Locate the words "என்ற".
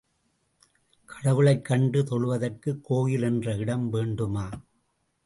3.21-3.55